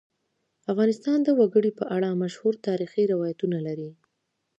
[0.71, 3.91] افغانستان د وګړي په اړه مشهور تاریخی روایتونه لري.